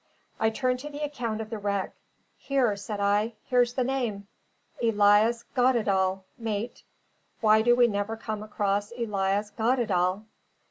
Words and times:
I 0.39 0.49
turned 0.49 0.79
to 0.79 0.89
the 0.89 1.03
account 1.03 1.41
of 1.41 1.51
the 1.51 1.59
wreck. 1.59 1.93
"Here," 2.35 2.75
said 2.75 2.99
I; 2.99 3.33
"here's 3.43 3.75
the 3.75 3.83
name. 3.83 4.25
'Elias 4.81 5.43
Goddedaal, 5.55 6.23
mate.' 6.39 6.81
Why 7.39 7.61
do 7.61 7.75
we 7.75 7.85
never 7.87 8.17
come 8.17 8.41
across 8.41 8.91
Elias 8.97 9.51
Goddedaal?" 9.51 10.23